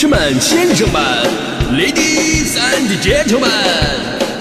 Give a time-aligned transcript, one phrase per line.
[0.00, 1.02] 士们、先生们
[1.72, 3.50] ，Ladies and Gentlemen，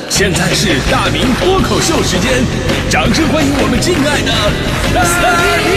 [0.07, 2.43] 现在是大明脱口秀时间，
[2.91, 4.31] 掌声欢迎我们敬爱的
[4.93, 5.01] 大
[5.57, 5.67] 明！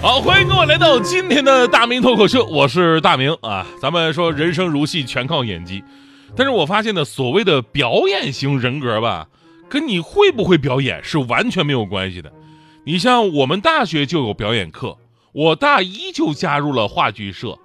[0.00, 3.66] 好，欢迎各位来到今天的大明脱口秀，我是大明啊。
[3.82, 5.82] 咱们说人生如戏，全靠演技。
[6.36, 9.26] 但是我发现呢，所谓的表演型人格吧，
[9.70, 12.32] 跟你会不会表演是完全没有关系的。
[12.84, 14.98] 你像我们大学就有表演课，
[15.32, 17.56] 我大一就加入了话剧社，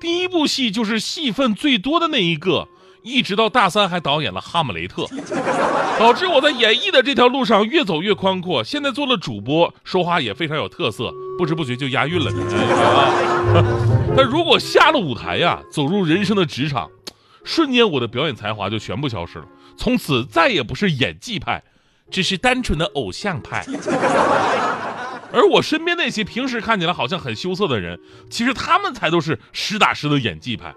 [0.00, 2.66] 第一部戏就是戏份最多的那一个，
[3.02, 5.02] 一直到大三还导演了《哈姆雷特》，
[6.00, 8.64] 导致我在演艺的这条路上越走越宽阔。
[8.64, 12.32] 现在做了主播，说话也非常有特色，不知不觉就押韵了。
[14.16, 16.88] 但如果下了舞台呀，走入人生的职场。
[17.44, 19.44] 瞬间，我的表演才华就全部消失了，
[19.76, 21.62] 从此再也不是演技派，
[22.10, 23.64] 只是单纯的偶像派。
[25.32, 27.98] 而我身边那些平时看起来好像很羞涩的人，
[28.28, 30.74] 其实他们才都是实打实的演技派。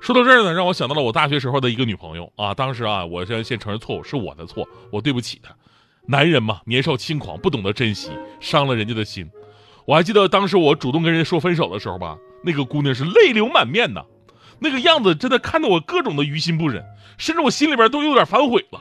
[0.00, 5.54] 说到这儿呢，让我想到了我大学时候的一个女朋友啊，当时啊，我先先承认错误，是我的错，我对不起她。
[6.06, 8.10] 男人嘛，年少轻狂，不懂得珍惜，
[8.40, 9.30] 伤了人家的心。
[9.86, 14.04] 我还记得当时我主动跟人家说分手的时候吧，那个姑娘是泪流满面的。
[14.58, 16.84] 那个样子真的看得我各种的于心不忍，
[17.18, 18.80] 甚至我心里边都有点反悔了，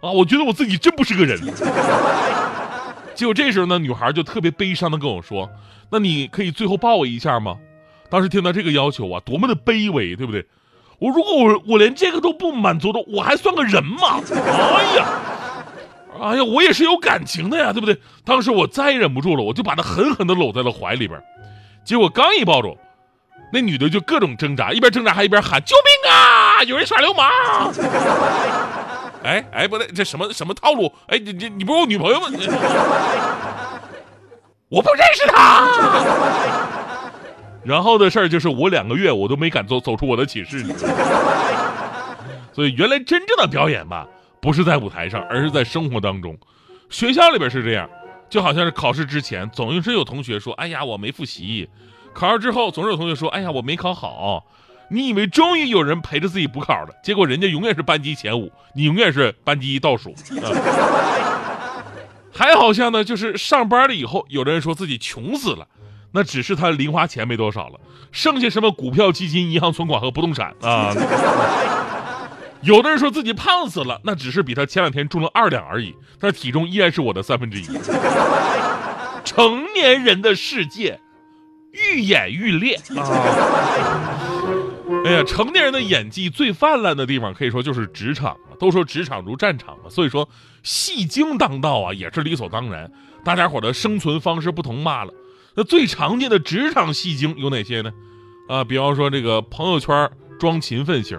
[0.00, 1.38] 啊，我觉得我自己真不是个人。
[3.14, 5.48] 结果这时候呢，女孩就特别悲伤的跟我说
[5.92, 7.56] ：“那你可以最后抱我一下吗？”
[8.08, 10.46] 当时听到这个要求啊，多么的卑微，对不对？
[10.98, 14.20] 我如果我我连这个都不满足的，我还算个人吗？
[14.34, 15.06] 哎呀，
[16.20, 17.98] 哎呀，我也是有感情的呀，对不对？
[18.24, 21.22] 当时我再也忍不住了，我就把她狠狠的搂在了怀里边，
[21.84, 22.76] 结果刚一抱住。
[23.52, 26.62] 那女的就各种挣扎，一边挣扎还一边喊：“救命啊！
[26.64, 27.28] 有人耍流氓！”
[29.22, 30.92] 哎哎，不对，这什么什么套路？
[31.08, 32.28] 哎，你你你不是我女朋友吗？
[34.68, 35.66] 我不认识她。
[37.64, 40.64] 然后的事儿就是我两个月我都没敢走走出我的寝室。
[42.52, 44.06] 所以原来真正的表演吧，
[44.40, 46.38] 不是在舞台上，而是在生活当中。
[46.88, 47.90] 学校里边是这样，
[48.30, 51.68] 就好像是考试之前，总是有同学说：“哎呀，我没复习。”
[52.12, 54.44] 考上之后，总是有同学说：“哎呀，我没考好。”
[54.92, 60.12] 你以为终于有人陪着自己补考了，结果人家永远是班级前五，你永远是班级倒数。
[62.32, 65.68] 还好像呢，就是上班了以后，有的人说自己穷死了，
[66.10, 67.78] 那只是他零花钱没多少了，
[68.10, 70.92] 剩下什么股票、基金、银行存款和不动产啊。
[72.62, 77.64] 有的人说自己胖死了，那只是比他前两天重了二两而已，但体重依然是我的三分之一。
[79.24, 80.98] 成年人的世界。
[81.72, 83.00] 愈演愈烈啊！
[85.04, 88.56] 哎呀，成年人的演技最泛滥的地方，可以说就是职场了。
[88.58, 90.28] 都说职场如战场嘛，所以说
[90.62, 92.90] 戏精当道啊，也是理所当然。
[93.24, 95.14] 大家伙的生存方式不同罢了。
[95.54, 97.92] 那最常见的职场戏精有哪些呢？
[98.48, 101.18] 啊，比方说这个朋友圈装勤奋型，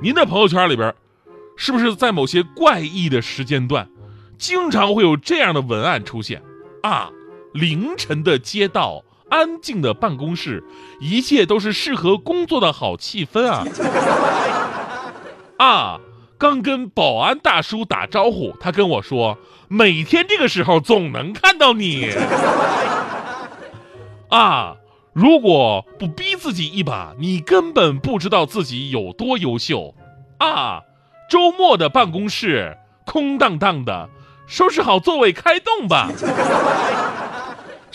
[0.00, 0.94] 您的朋友圈里边，
[1.56, 3.88] 是不是在某些怪异的时间段，
[4.36, 6.42] 经常会有这样的文案出现？
[6.82, 7.10] 啊，
[7.54, 9.02] 凌晨的街道。
[9.30, 10.64] 安静的办公室，
[11.00, 13.64] 一切都是适合工作的好气氛啊！
[15.58, 16.00] 啊，
[16.38, 19.36] 刚跟保安大叔打招呼，他跟我说，
[19.68, 22.10] 每天这个时候总能看到你。
[24.30, 24.76] 啊，
[25.12, 29.94] 如果不逼自己一把，你根本不知道自己有多优秀。
[30.38, 30.82] 啊，
[31.28, 34.08] 周末的办公室空荡荡的，
[34.46, 36.08] 收拾好座位，开动吧。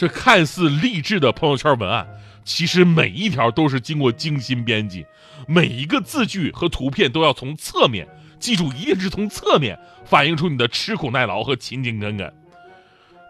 [0.04, 2.06] 这看似励志的朋友圈文案，
[2.44, 5.06] 其实每一条都是经过精心编辑，
[5.48, 8.06] 每一个字句和图片都要从侧面，
[8.38, 12.34] 记住一定是从侧面反映出你的吃苦耐劳和勤勤恳恳。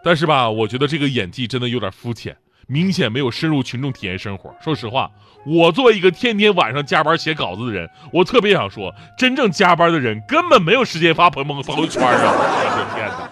[0.02, 2.36] 但是吧，我觉得这个演技真的有点肤浅，
[2.66, 4.52] 明显没有深入群众体验生活。
[4.60, 5.08] 说实话，
[5.46, 12.10] 我作为一个天天晚上加班写稿子的人，我特别想说，真正加班的人根本没有时间发朋朋朋友圈啊！
[12.34, 13.30] 我的天哪！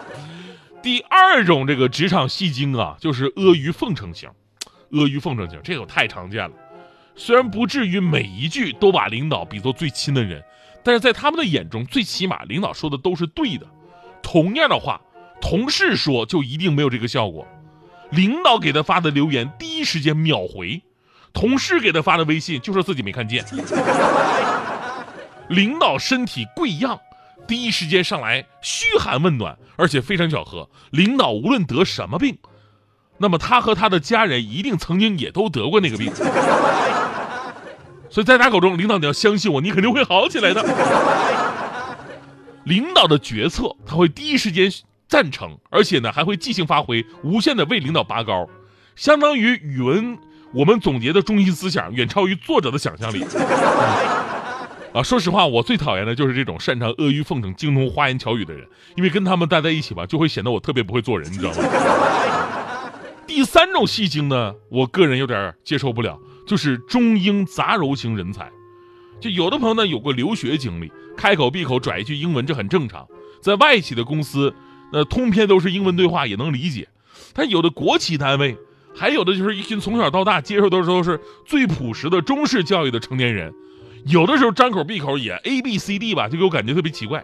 [0.83, 4.29] 第二种这个职场戏精啊，就是阿谀奉承型。
[4.91, 6.57] 阿谀奉承型这个太常见了，
[7.15, 10.43] 虽然不至于每一句都把领导比作最亲的人，
[10.83, 13.67] 但是在他们的眼中，最起码领导说的都是对的。
[14.23, 15.01] 同样的话，
[15.41, 17.47] 同事说就一定没有这个效果。
[18.11, 20.83] 领导给他发的留言，第一时间秒回；
[21.33, 23.45] 同事给他发的微信，就说自己没看见。
[25.49, 27.01] 领导身体贵样。
[27.47, 32.39] 第一时间上来嘘寒问暖，而且非常巧合，领导无论得什么病，
[33.19, 36.13] 那么他和他的家人一定曾经也都得过那个病。
[38.09, 40.63] 所以在他口中，领导你要相信我，你肯定会好起来的。
[42.65, 44.71] 领导的决策他会第一时间
[45.09, 48.49] 赞成，而且呢还会即兴发挥，无限的为领导拔高，
[48.97, 50.17] 相当于语文
[50.55, 53.25] 我们总结的中心思想远超于作者的想象力。
[54.95, 62.91] 啊，说实话，我最讨厌的就是这种擅长阿谀奉承、精通花言巧语的人，因为跟他们待在一起吧，就会显得我特别不会做人，你知道吗？
[63.27, 68.51] 第三种戏精呢，我个人有点接受不了，就是中英杂糅型人才。
[69.19, 73.07] 就有的朋友呢有过留学经历，开口闭口拽一句英文，这很正常。
[73.41, 74.55] 在外企的公司，
[74.93, 76.87] 那通篇都是英文对话，也能理解。
[77.33, 78.59] 但有的国企单位，
[78.95, 83.55] 还有的就是一群从小到大接受的都是最朴实的中式教育的成年人。
[84.05, 87.23] 有的时候张口闭口也 A B C D 吧，就给我感觉特别奇怪。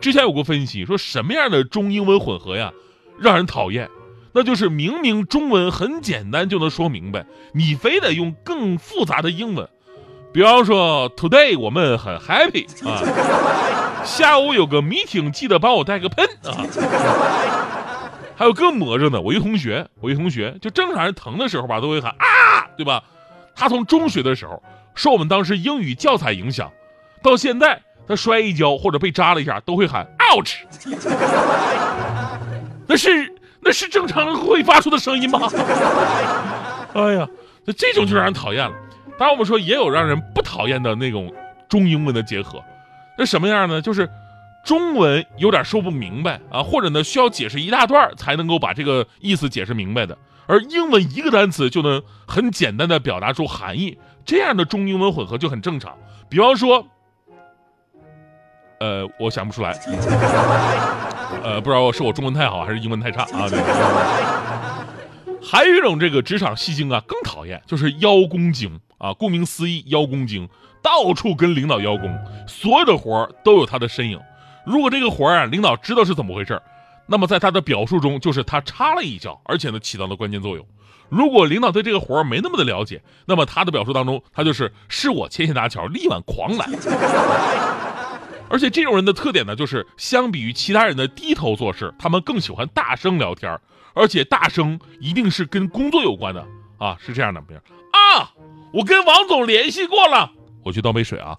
[0.00, 2.72] 之前有过分析说，什么样的中英文混合呀，
[3.18, 3.88] 让人讨厌？
[4.32, 9.68] 那就是明明中文很简单就能说明白，你非得用更复杂的英文。
[10.32, 13.02] 比方说，Today 我们很 happy 啊，
[14.04, 16.64] 下午有个 meeting，记得帮我带个 pen 啊。
[18.36, 23.02] 还有更魔怔的，我一同学，我一同学，就正常人疼的时候吧，都会喊啊，对吧？
[23.54, 24.62] 他从中学的时候。
[25.00, 26.70] 受我们当时英语教材影响，
[27.22, 30.56] 到现在他摔一跤或者被扎了一下，都会喊 ouch。
[32.86, 35.48] 那是那是正常会发出的声音吗？
[36.92, 37.26] 哎呀，
[37.64, 38.74] 那这种就让人讨厌了。
[39.18, 41.32] 当然我们说也有让人不讨厌的那种
[41.66, 42.62] 中英文的结合，
[43.16, 43.80] 那什么样呢？
[43.80, 44.06] 就是
[44.66, 50.18] 中文有点说不明白啊，或者呢需要解释一大段才能够把这个意思解释明白的，
[50.50, 53.96] 而英文一个单词就能很简单的表达出含义。
[54.24, 55.96] 这样的中英文混合就很正常，
[56.28, 56.84] 比方说，
[58.80, 59.78] 呃，我想不出来，
[61.44, 63.48] 呃，不知道是我中文太好还是英文太差啊。
[65.40, 69.12] 还有一种这个职场戏精啊，更讨厌，就是邀功精啊。
[69.14, 70.48] 顾名思义，邀功精
[70.82, 74.20] 到处跟领导邀功，所有的活都有他的身影。
[74.66, 76.60] 如果这个活啊，领导知道是怎么回事，
[77.10, 80.64] 那么在他的表述中，就是他插了一脚，而且呢，起到了关键作用。
[81.08, 86.70] 如果领导对这个活儿没那么的了解，那么他的表述当中，他就是是我牵线搭桥，力挽狂澜。
[88.48, 93.58] 而且这种人的特点呢，就是相比于其他人的低头做事，他们更喜欢大声聊天，
[93.92, 96.46] 而且大声一定是跟工作有关的
[96.78, 97.58] 啊，是这样的，比如
[97.90, 98.30] 啊，
[98.72, 100.30] 我跟王总联系过了，
[100.62, 101.36] 我去倒杯水啊，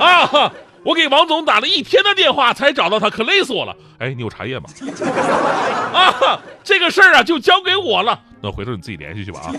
[0.00, 0.50] 啊。
[0.82, 3.76] 我给王总打了一天的电话才找到他，可累死我了。
[3.98, 4.64] 哎，你有茶叶吗？
[5.92, 8.18] 啊，这个事儿啊就交给我了。
[8.42, 9.52] 那回头你自己联系去吧啊。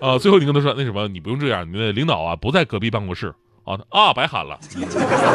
[0.00, 3.34] 啊， 最后你跟他说那什么，你不用这样，你的领导啊不在隔壁办公室
[3.64, 4.58] 啊啊，白喊了。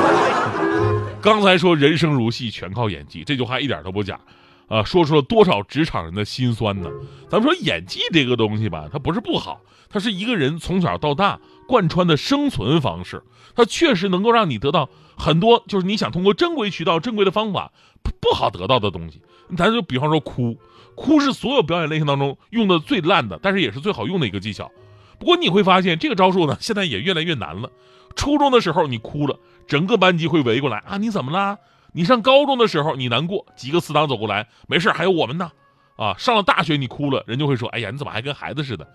[1.21, 4.19] 刚才说人生如戏，全靠演技，这句话一点都不假。
[4.67, 6.89] 啊，说出了多少职场人的心酸呢？
[7.29, 13.21] 咱们说演技这个东西吧，它不是不好，它是一个人从小到大贯穿的生存方式。
[13.55, 17.71] 它确实能够让你得到很多，就是你想通过正规渠道、正规的方法
[18.01, 19.21] 不不好得到的东西。
[19.55, 20.57] 咱就比方说哭，
[20.95, 24.71] 哭是所有表演类型当中用的最烂的，但是也是最好用的一个技巧。
[25.19, 27.69] 不过你会发现，这个招数呢，现在也越来越难了。
[28.15, 29.37] 初中的时候你哭了，
[29.67, 31.59] 整个班级会围过来啊，你怎么了？
[31.93, 35.51] 你上高中的时候，你难过，几个死党走过来，没事，还有我们呢，
[35.95, 38.87] 啊，上了大学你哭了，人就会说，哎呀，你怎么还跟孩子似的？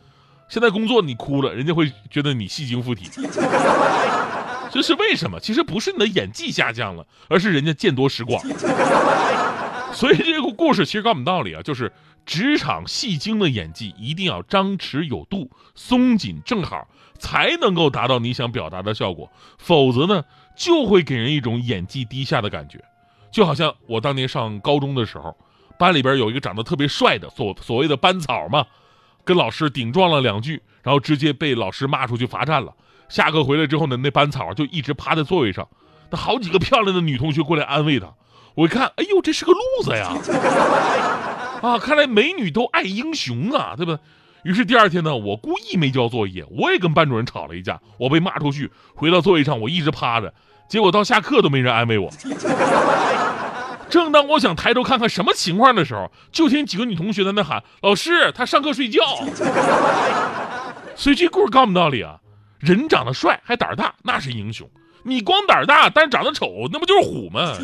[0.48, 3.08] 现在工作你哭了，人家会觉得你戏精附体，
[4.70, 5.38] 这是为什么？
[5.40, 8.42] 其实不是你的演技下降了，而是人家见多识广。
[9.92, 11.92] 所以这个故事其实告诉我们道理啊，就是
[12.26, 16.86] 职场戏精的演技一定要张弛有度，松紧正好，
[17.18, 20.24] 才能够达到你想表达的效果，否则呢？
[20.58, 22.82] 就会给人一种演技低下的感觉，
[23.30, 25.34] 就好像我当年上高中的时候，
[25.78, 28.66] 班里边有一个长得特别帅的所所谓的班草嘛，
[29.24, 32.74] 跟老师顶撞了两句，然后直接被老师骂出去罚站了。
[33.08, 35.66] 下课回来之后呢，那班草就一直趴在座位上，
[36.10, 38.12] 那好几个漂亮的女同学过来安慰他。
[38.56, 40.12] 我一看，哎呦，这是个路子呀！
[41.62, 43.96] 啊，看来美女都爱英雄啊，对吧？
[44.44, 50.32] 于是第二天呢，我故意没交作业，我也跟班主任吵了一架，我被骂出去，回到座位上，我一直趴着。
[50.68, 52.10] 结果到下课都没人安慰我。
[53.88, 59.00] 正当我想抬头看看什么情况的时候，就听几个女同学在那喊：“老师，他上课睡觉。”
[60.94, 62.18] 所以这故事告诉我们道理啊，
[62.58, 64.66] 人长得帅还胆大，那是英雄；
[65.04, 67.56] 你光胆大但是长得丑，那不就是虎吗？